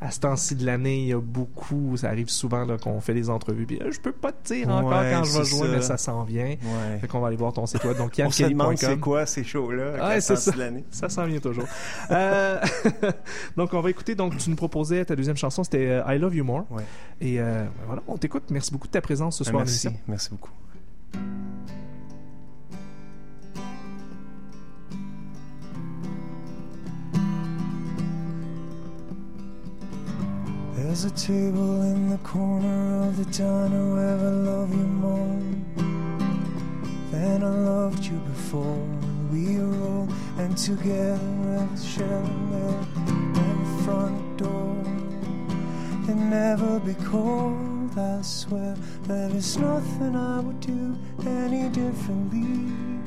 [0.00, 3.14] À ce temps-ci de l'année, il y a beaucoup, ça arrive souvent là, qu'on fait
[3.14, 3.66] des entrevues.
[3.66, 5.74] Puis euh, je peux pas te dire encore Ouais, quand je vais jouer, ça.
[5.74, 6.44] mais ça s'en vient.
[6.50, 6.98] Ouais.
[7.00, 7.96] Fait qu'on va aller voir ton site web.
[7.96, 10.08] Donc, On se demande c'est quoi ces shows-là.
[10.08, 10.52] Ouais, ça.
[10.52, 10.84] de l'année.
[10.92, 11.64] Ça s'en vient toujours.
[12.12, 12.60] Euh,
[13.56, 14.14] donc, on va écouter.
[14.14, 16.64] Donc, tu nous proposais ta deuxième chanson, c'était euh, I Love You More.
[17.20, 18.44] Et euh, voilà, on t'écoute.
[18.50, 20.50] Merci beaucoup de ta présence ce Ah, soir merci, merci beaucoup.
[31.00, 35.40] There's a table in the corner of the diner where I love you more
[37.12, 38.84] than I loved you before.
[39.30, 42.74] We are old and together at the shelter
[43.06, 44.74] and the front door.
[46.08, 48.74] And never be cold, I swear.
[49.04, 52.97] There is nothing I would do any differently.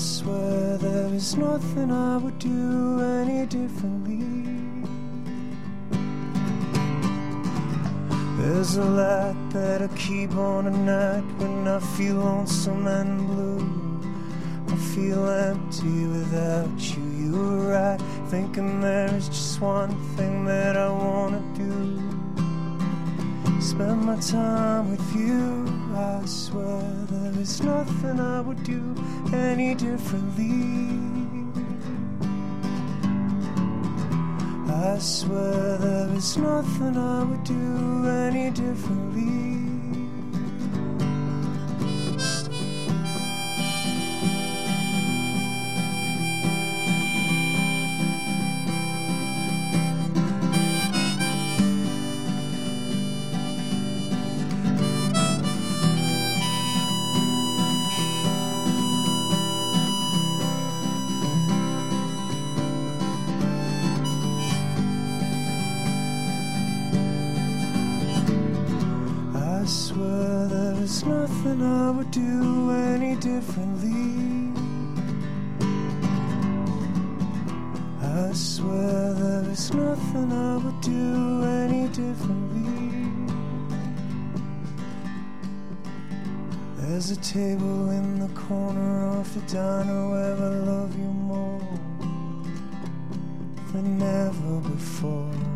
[0.00, 4.24] Swear there is nothing I would do any differently.
[8.38, 14.02] There's a light that I keep on at night when I feel lonesome and blue.
[14.68, 17.04] I feel empty without you.
[17.20, 22.00] You were right, thinking there is just one thing that I wanna do.
[23.60, 25.79] Spend my time with you.
[25.94, 28.94] I swear there is nothing I would do
[29.32, 30.50] any differently.
[34.68, 39.69] I swear there is nothing I would do any differently.
[78.30, 83.26] I swear there is nothing I would do any differently.
[86.76, 91.60] There's a table in the corner of the diner where I love you more
[93.72, 95.49] than ever before.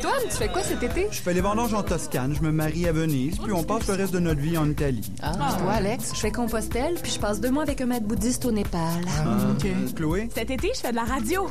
[0.00, 1.08] Antoine, tu fais quoi cet été?
[1.10, 3.94] Je fais les vendanges en Toscane, je me marie à Venise, puis on passe le
[3.94, 5.12] reste de notre vie en Italie.
[5.22, 6.12] Ah, toi, Alex?
[6.14, 8.80] Je fais Compostelle, puis je passe deux mois avec un maître bouddhiste au Népal.
[9.26, 10.30] Euh, Chloé?
[10.34, 11.46] Cet été, je fais de la radio.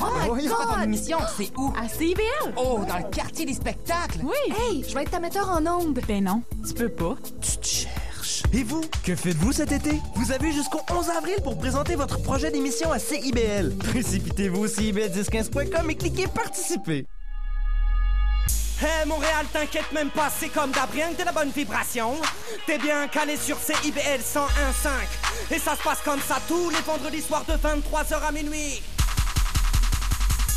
[0.00, 0.56] Oh my Oui, God!
[0.74, 1.72] Ton émission, c'est où?
[1.80, 2.54] À CIBL.
[2.56, 4.18] Oh, dans le quartier des spectacles!
[4.24, 4.54] Oui.
[4.68, 6.00] Hey, je vais être ta metteur en ondes!
[6.08, 7.14] Ben non, tu peux pas.
[7.40, 8.42] Tu te cherches.
[8.52, 9.92] Et vous, que faites-vous cet été?
[10.16, 13.76] Vous avez jusqu'au 11 avril pour présenter votre projet d'émission à CIBL.
[13.78, 17.06] Précipitez-vous au CIBL1015.com et cliquez participer.
[18.82, 22.14] Hey Montréal, t'inquiète même pas, c'est comme d'hab, rien que de la bonne vibration.
[22.66, 25.54] T'es bien calé sur CIBL 101.5.
[25.54, 28.82] Et ça se passe comme ça tous les vendredis soirs de 23h à minuit.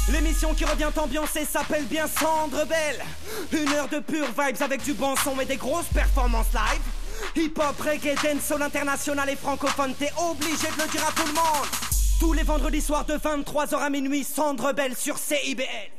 [0.10, 3.04] L'émission qui revient ambiancée s'appelle bien Cendre Belle.
[3.52, 7.44] Une heure de pure vibes avec du bon son et des grosses performances live.
[7.44, 11.68] Hip-hop, reggae, dancehall international et francophone, t'es obligé de le dire à tout le monde.
[12.22, 15.92] Tous les vendredis soirs de 23h à minuit, Cendre Belle sur CIBL.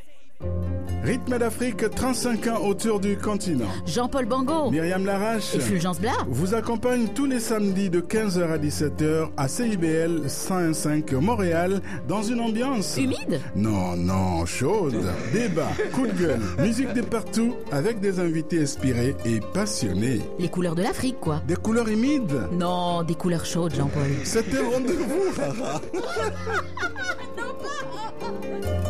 [1.04, 3.68] Rythme d'Afrique, 35 ans autour du continent.
[3.84, 4.70] Jean-Paul Bango.
[4.70, 5.54] Myriam Larache.
[5.54, 6.16] Et Fulgence Blas.
[6.28, 12.40] Vous accompagne tous les samedis de 15h à 17h à CIBL 101.5 Montréal dans une
[12.40, 12.96] ambiance...
[12.96, 13.38] Humide?
[13.54, 14.96] Non, non, chaude.
[15.30, 20.22] Débat, coup de gueule, musique de partout avec des invités inspirés et passionnés.
[20.38, 21.42] Les couleurs de l'Afrique, quoi.
[21.46, 22.48] Des couleurs humides?
[22.52, 24.10] Non, des couleurs chaudes, Jean-Paul.
[24.24, 25.34] C'était rendez-vous.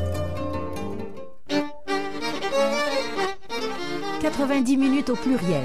[4.21, 5.65] 90 minutes au pluriel.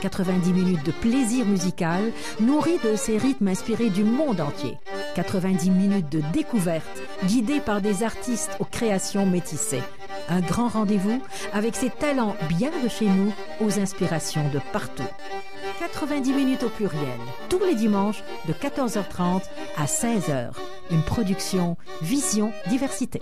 [0.00, 4.78] 90 minutes de plaisir musical nourri de ces rythmes inspirés du monde entier.
[5.14, 9.82] 90 minutes de découverte guidées par des artistes aux créations métissées.
[10.28, 11.20] Un grand rendez-vous
[11.52, 15.02] avec ces talents bien de chez nous aux inspirations de partout.
[15.80, 19.42] 90 minutes au pluriel, tous les dimanches de 14h30
[19.76, 20.50] à 16h.
[20.90, 23.20] Une production Vision Diversité.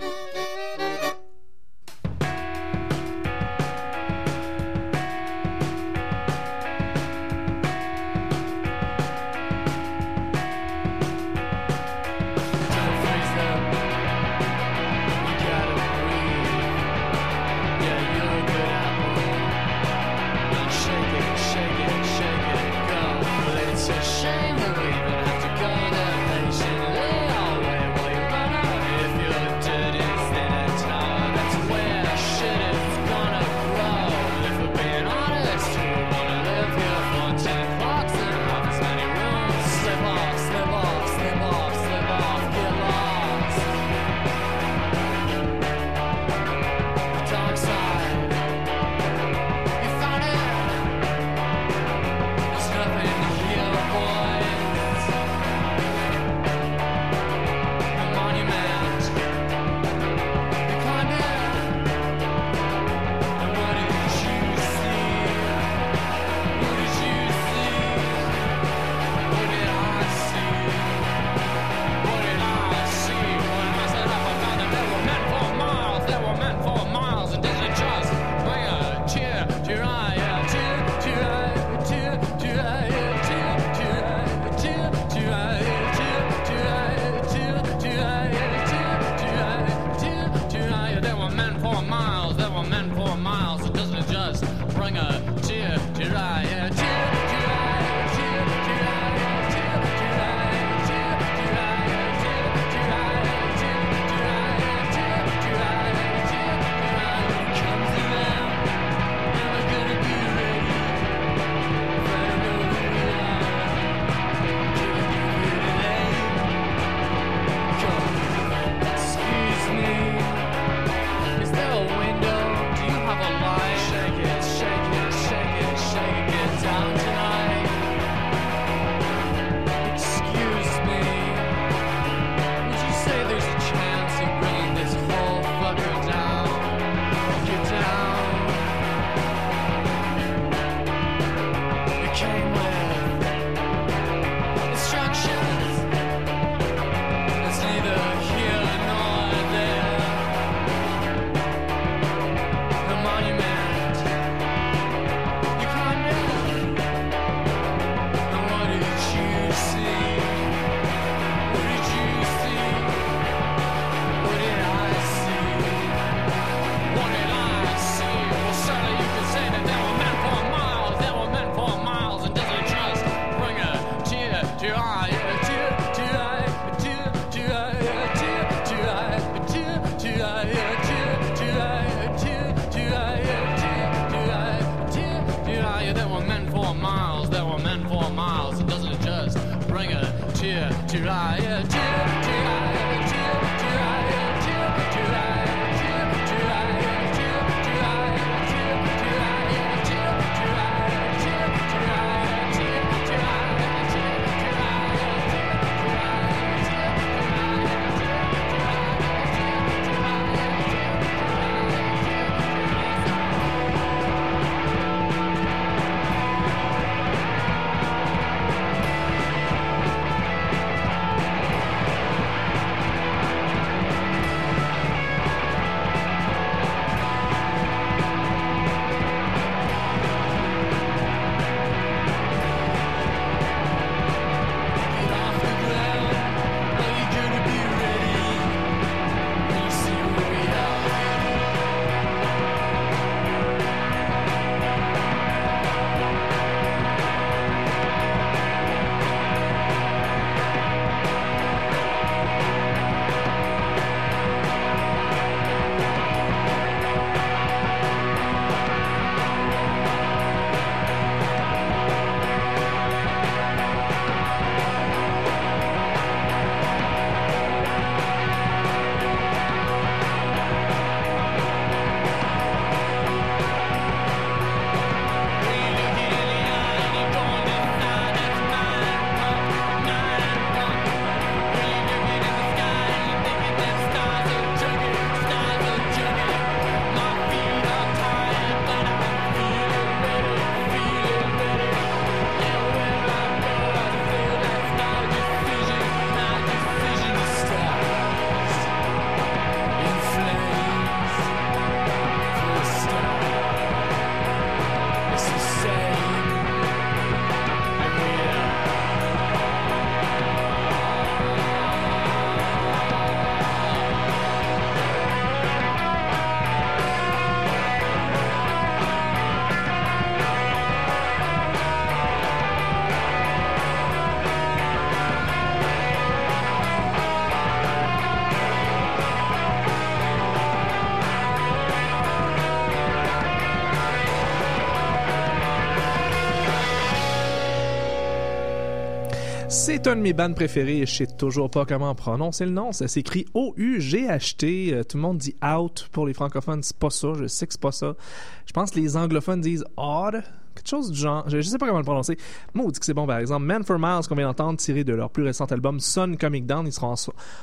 [339.67, 342.71] C'est un de mes bands préférés je sais toujours pas comment prononcer le nom.
[342.71, 344.73] Ça s'écrit O-U-G-H-T.
[344.73, 346.63] Euh, tout le monde dit out pour les francophones.
[346.63, 347.09] C'est pas ça.
[347.19, 347.97] Je sais que c'est pas ça.
[348.45, 350.23] Je pense que les anglophones disent odd.
[350.57, 351.23] Quelque chose du genre.
[351.29, 352.17] Je, sais pas comment le prononcer.
[352.55, 353.45] Moi, on dit que c'est bon, par exemple.
[353.45, 356.65] Man for Miles, qu'on vient d'entendre, tiré de leur plus récent album Sun Coming Down.
[356.65, 356.95] Ils seront en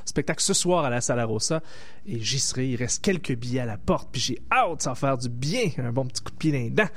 [0.04, 1.62] spectacle ce soir à la Sala Rossa.
[2.06, 2.70] Et j'y serai.
[2.70, 4.08] Il reste quelques billets à la porte.
[4.10, 5.70] Puis j'ai hâte, ça va faire du bien.
[5.78, 6.88] Un bon petit coup de pied dans.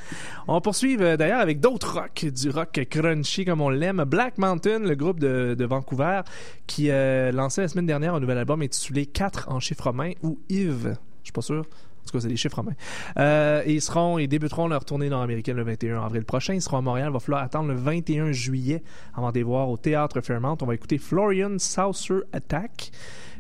[0.48, 4.04] On va poursuivre euh, d'ailleurs avec d'autres rock, du rock crunchy comme on l'aime.
[4.06, 6.22] Black Mountain, le groupe de, de Vancouver,
[6.66, 10.40] qui euh, lançait la semaine dernière un nouvel album intitulé 4 en chiffres romains ou
[10.50, 10.98] Yves.
[11.22, 11.66] Je suis pas sûr.
[12.08, 12.74] En tout cas, c'est des chiffres romains.
[13.20, 16.54] Euh, et ils seront, ils débuteront leur tournée nord-américaine le 21 avril prochain.
[16.54, 17.10] Ils seront à Montréal.
[17.10, 18.82] Il va falloir attendre le 21 juillet
[19.16, 20.58] avant de les voir au Théâtre Fairmount.
[20.62, 22.92] On va écouter Florian Saucer Attack.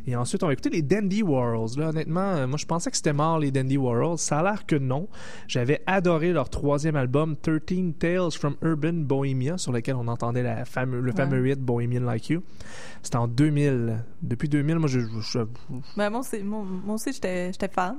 [0.10, 1.78] Et ensuite, on va écouter les Dandy Warhols.
[1.78, 4.18] Là, honnêtement, euh, moi, je pensais que c'était mort, les Dandy Warhols.
[4.18, 5.10] Ça a l'air que non.
[5.50, 10.64] J'avais adoré leur troisième album, 13 Tales from Urban Bohemia, sur lequel on entendait la
[10.64, 12.42] fameux, le fameux hit Bohemian Like You.
[13.04, 13.98] C'était en 2000.
[14.22, 15.02] Depuis 2000, moi, je...
[15.02, 15.40] je- je-
[15.98, 17.98] Ben, moi aussi, moi, moi aussi j'étais j'étais fan.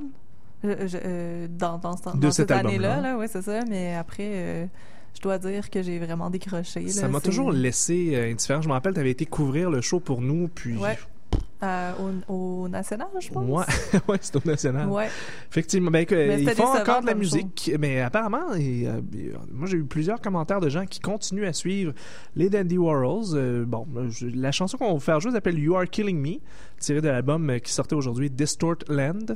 [0.65, 3.61] Je- euh, dans, dans, dans, De dans cette année-là, là, ouais, c'est ça.
[3.69, 4.67] Mais après, euh,
[5.17, 6.81] je dois dire que j'ai vraiment décroché.
[6.81, 6.89] là.
[6.89, 8.63] ça m'a toujours laissé euh, indifférent.
[8.63, 10.77] Je me rappelle, tu avais été couvrir le show pour nous, puis...
[10.77, 10.99] Ouais.
[11.61, 11.93] Euh,
[12.29, 13.45] au, au National, je pense.
[13.49, 14.89] Ouais, ouais c'est au national.
[14.89, 15.09] Ouais.
[15.51, 19.33] Effectivement, ben, que- Mais ils font encore de la musique, mais apparemment, et, euh, euh,
[19.53, 21.93] moi j'ai eu plusieurs commentaires de gens qui continuent à suivre
[22.37, 23.35] les Dandy Warhols.
[23.35, 23.89] Euh, bon,
[24.37, 26.37] la chanson qu'on va vous faire jouer s'appelle You Are Killing Me,
[26.79, 29.35] tirée de l'album euh, qui sortait aujourd'hui Distort Land.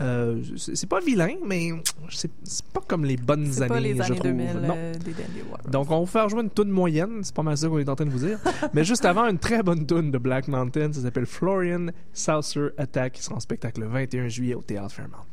[0.00, 1.70] Euh, c'est pas vilain, mais
[2.08, 2.30] c'est
[2.72, 4.30] pas comme les bonnes années, pas les je années trouve.
[4.32, 4.74] 2000 Non.
[4.76, 5.70] euh, des.
[5.70, 7.20] Donc, on va vous faire jouer une tune moyenne.
[7.22, 8.38] C'est pas mal ça qu'on est en train de vous dire.
[8.74, 10.92] Mais juste avant, une très bonne tune de Black Mountain.
[10.92, 13.12] Ça s'appelle Florian Saucer Attack.
[13.14, 15.26] qui sera en spectacle le 21 juillet au Théâtre Fairmount.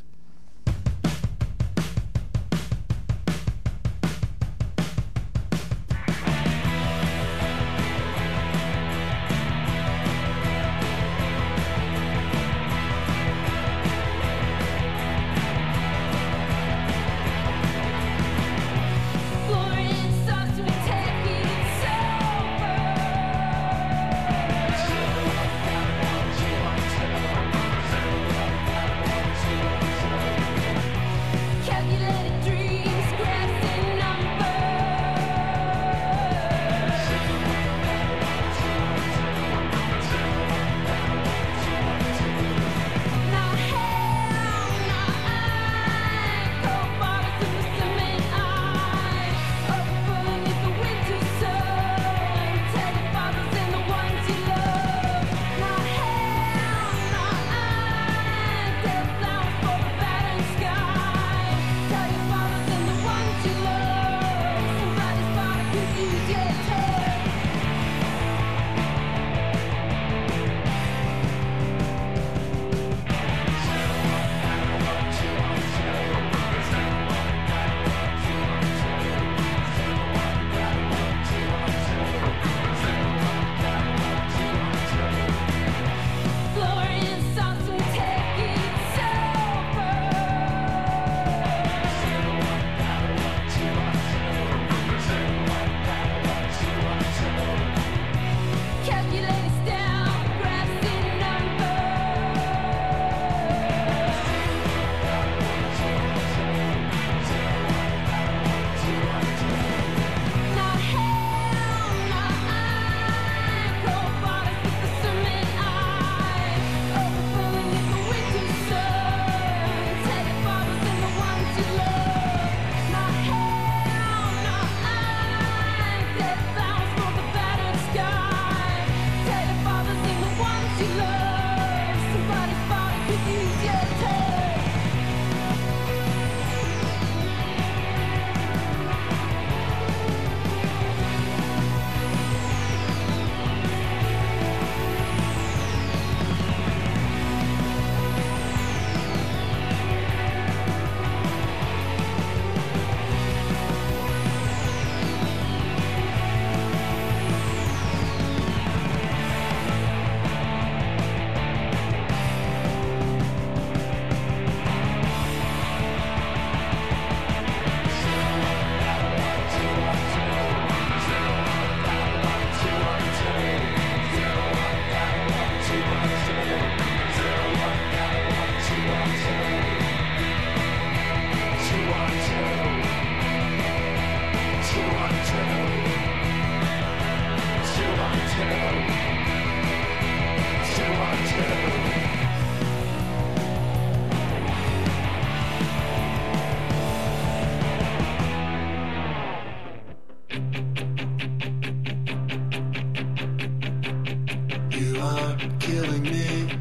[204.77, 206.51] You are killing me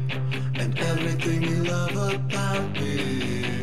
[0.55, 3.61] and everything you love about me.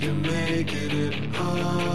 [0.00, 1.93] You're making it harder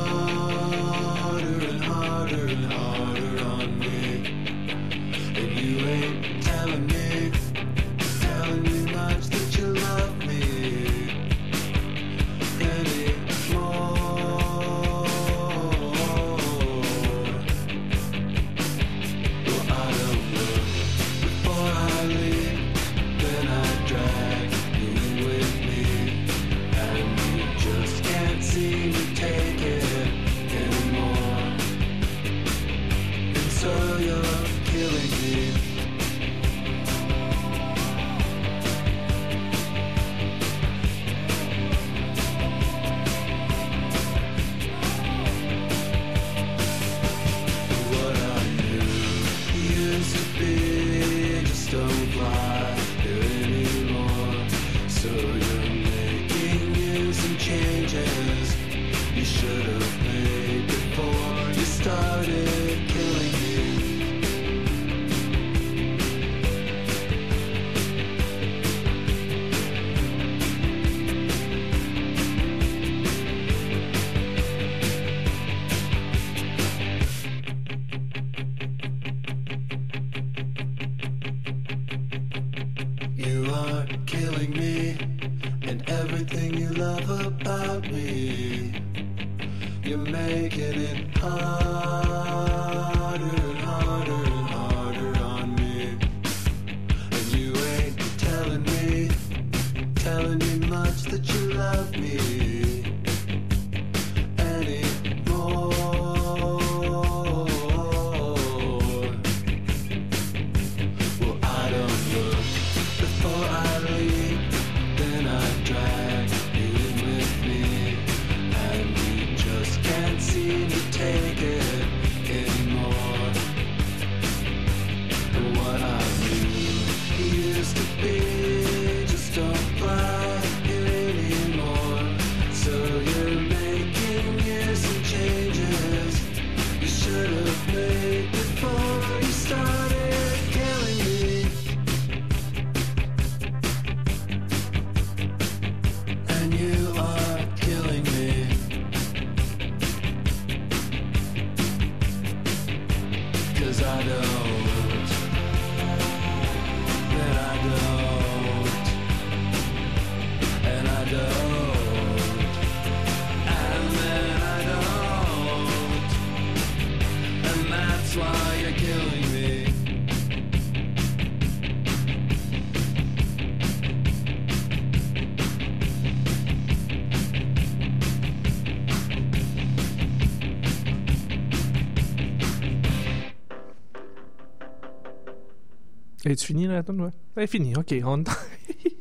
[186.30, 187.96] Es-tu fini la tune est finie, ok.
[188.06, 188.24] On...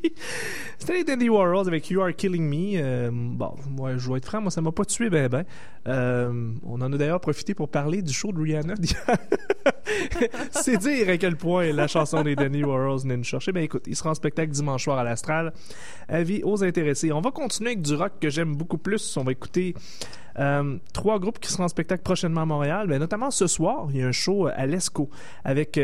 [0.79, 2.81] C'était les Dandy Warhols avec You Are Killing Me.
[2.81, 5.43] Euh, bon, moi, je vais être franc, moi, ça m'a pas tué ben ben.
[5.87, 8.73] Euh, on en a d'ailleurs profité pour parler du show de Rihanna.
[10.51, 13.51] C'est dire à quel point la chanson des Dandy Warhols venait nous chercher.
[13.51, 15.53] Ben écoute, il sera en spectacle dimanche soir à l'Astral.
[16.07, 17.11] Avis aux intéressés.
[17.11, 19.17] On va continuer avec du rock que j'aime beaucoup plus.
[19.17, 19.75] On va écouter
[20.39, 22.87] euh, trois groupes qui seront en spectacle prochainement à Montréal.
[22.87, 25.11] Ben, notamment ce soir, il y a un show à l'ESCO
[25.43, 25.79] avec...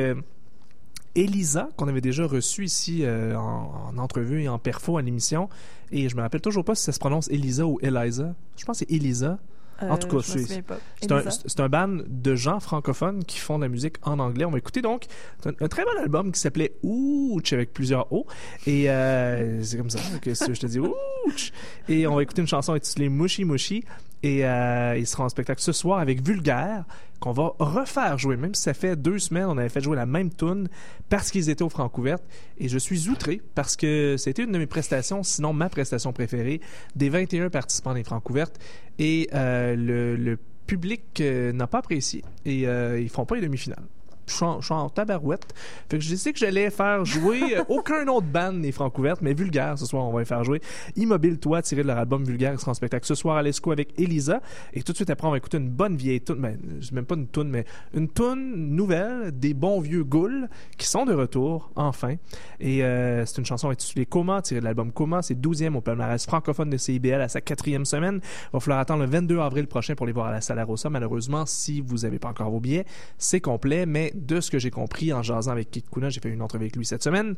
[1.18, 5.02] euh, Elisa, qu'on avait déjà reçu ici euh, en, en entrevue et en perfo à
[5.02, 5.50] l'émission.
[5.92, 8.34] Et je me rappelle toujours pas si ça se prononce Elisa ou Eliza.
[8.58, 9.38] Je pense que c'est Elisa.
[9.82, 13.70] en tout Euh, cas, c'est un, un band de gens francophones qui font de la
[13.70, 14.46] musique en anglais.
[14.46, 15.06] On va écouter donc
[15.46, 18.26] un, un très bon album qui s'appelait Ouch avec plusieurs O.
[18.68, 21.52] Et euh, c'est comme ça que je te dis Ouch.
[21.90, 23.84] Et on va écouter une chanson intitulée Mushy Mushy.
[24.24, 26.86] Et euh, il sera en spectacle ce soir avec Vulgaire,
[27.20, 28.38] qu'on va refaire jouer.
[28.38, 30.68] Même si ça fait deux semaines, on avait fait jouer la même tune
[31.10, 32.24] parce qu'ils étaient au Francouverte.
[32.58, 36.62] Et je suis outré parce que c'était une de mes prestations, sinon ma prestation préférée,
[36.96, 38.60] des 21 participants des Francouvertes.
[39.00, 40.38] Et euh, le,
[40.68, 42.24] public euh, n'a pas apprécié.
[42.44, 43.84] Et euh, ils font pas les demi-finales.
[44.28, 45.54] Je suis en, tabarouette.
[45.90, 49.34] Fait que je sais que j'allais faire jouer euh, aucun autre band des Francouvertes, mais
[49.34, 50.62] Vulgaire, ce soir, on va les faire jouer.
[50.96, 53.72] Immobile Toi, tiré de leur album Vulgaire, il sera en spectacle ce soir à l'ESCO
[53.72, 54.42] avec Elisa.
[54.74, 56.36] Et tout de suite après, on va écouter une bonne vieille tune.
[56.36, 56.58] Ben,
[56.92, 61.14] même pas une tune, mais une tune nouvelle des bons vieux Goules qui sont de
[61.14, 62.16] retour, enfin.
[62.60, 65.22] Et euh, c'est une chanson intitulée Coma, tirée de l'album Coma.
[65.22, 68.20] C'est 12e au palmarès francophone de CIBL à sa quatrième semaine.
[68.24, 70.90] Il va falloir attendre le 22 avril prochain pour les voir à la Salle Rossa.
[70.90, 72.86] Malheureusement, si vous n'avez pas encore vos billets,
[73.18, 73.86] c'est complet.
[73.86, 76.64] Mais de ce que j'ai compris en jasant avec Kit Kuna, j'ai fait une entrevue
[76.64, 77.36] avec lui cette semaine,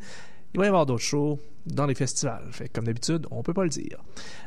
[0.53, 2.47] il va y avoir d'autres shows dans les festivals.
[2.51, 4.03] Fait comme d'habitude, on peut pas le dire.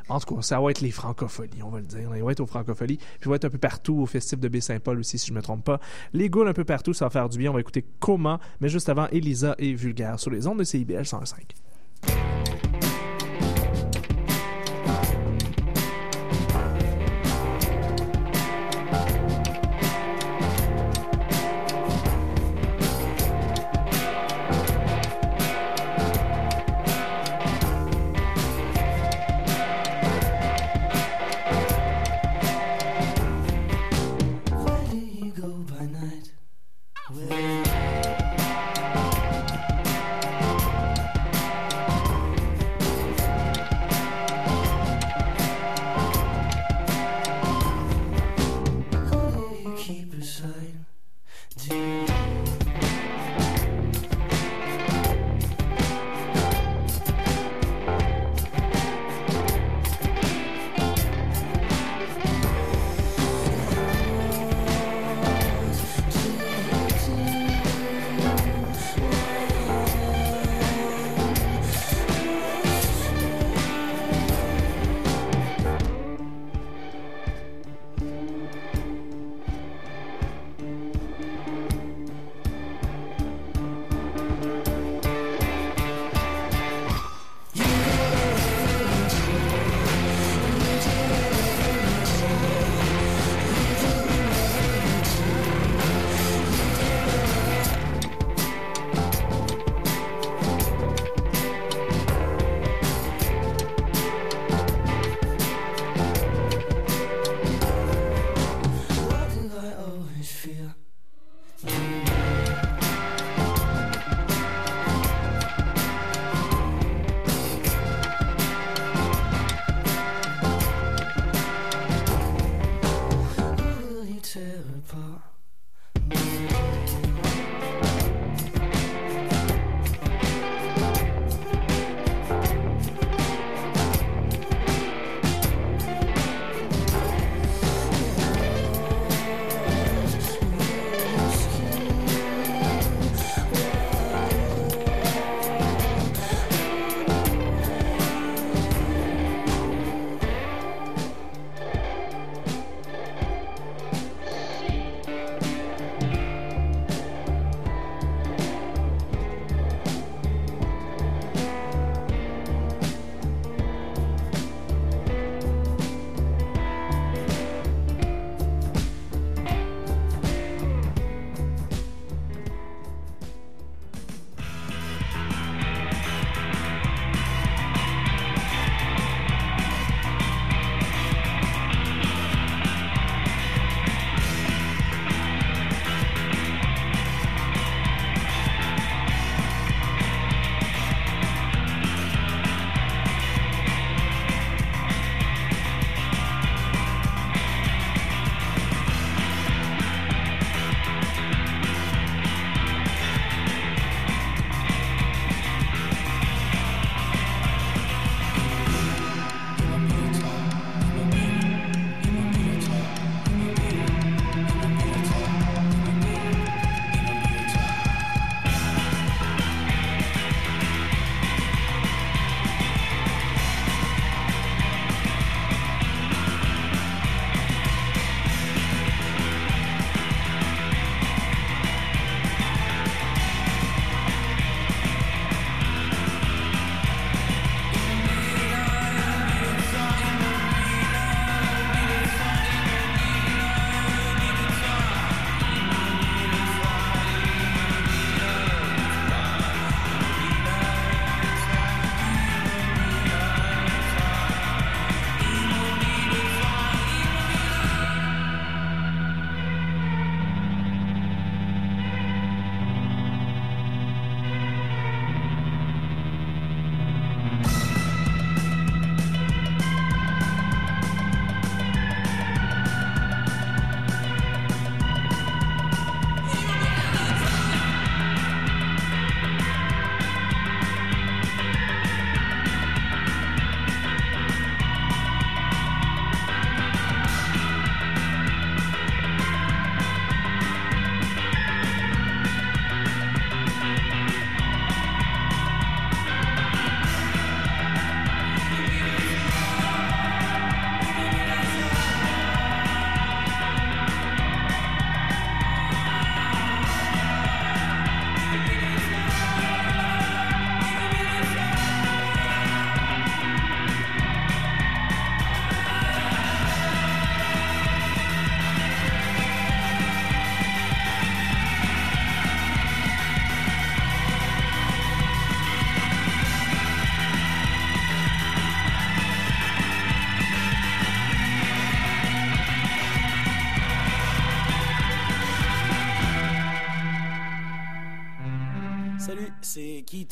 [0.08, 2.10] En tout cas, ça va être les francopholies, on va le dire.
[2.16, 2.96] Il va être aux francopholies.
[2.96, 5.42] Puis il va être un peu partout au festif de Baie-Saint-Paul aussi, si je me
[5.42, 5.78] trompe pas.
[6.12, 7.50] Les ghouls un peu partout, ça va faire du bien.
[7.50, 11.04] On va écouter Coma, mais juste avant, Elisa et Vulgaire sur les ondes de CIBL
[11.04, 11.54] 105.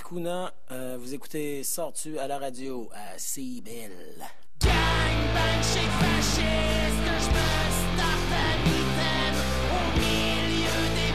[0.08, 0.54] Kuna.
[0.70, 3.92] Euh, vous écoutez Sors-tu à la radio à CIBL.
[4.60, 7.46] Bang, chic fasciste, je me
[7.76, 9.38] starte à mitaine
[9.70, 11.07] au milieu des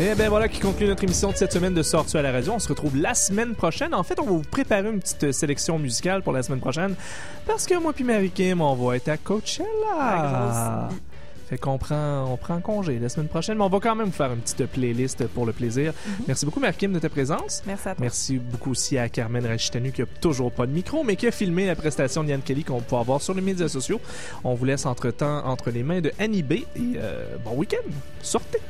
[0.00, 2.54] Et bien voilà qui conclut notre émission de cette semaine de Sortu à la radio.
[2.54, 3.92] On se retrouve la semaine prochaine.
[3.92, 6.94] En fait, on va vous préparer une petite euh, sélection musicale pour la semaine prochaine
[7.46, 10.88] parce que moi puis Mary Kim, on va être à Coachella.
[11.50, 14.12] Fait qu'on prend, on prend congé la semaine prochaine, mais on va quand même vous
[14.12, 15.92] faire une petite playlist pour le plaisir.
[16.26, 17.62] Merci beaucoup, Mary Kim, de ta présence.
[17.66, 18.00] Merci à toi.
[18.00, 21.30] Merci beaucoup aussi à Carmen Rachitanu qui a toujours pas de micro, mais qui a
[21.30, 24.00] filmé la prestation de Yann Kelly qu'on peut voir sur les médias sociaux.
[24.44, 26.52] On vous laisse entre-temps entre les mains de Annie B.
[26.52, 27.90] Et euh, bon week-end.
[28.22, 28.60] Sortez!